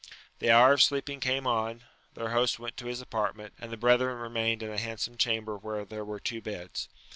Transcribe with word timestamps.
The 0.39 0.49
hour 0.49 0.73
of 0.73 0.81
sleeping 0.81 1.19
came 1.19 1.45
on; 1.45 1.83
their 2.15 2.29
host 2.29 2.57
went 2.57 2.75
to 2.77 2.87
his 2.87 3.01
apartment, 3.01 3.53
and 3.59 3.71
the 3.71 3.77
brethren 3.77 4.17
remained 4.17 4.63
in 4.63 4.71
a 4.71 4.79
handsome 4.79 5.15
chamber 5.15 5.55
where 5.55 5.85
there 5.85 6.03
were 6.03 6.19
two 6.19 6.41
beds. 6.41 6.89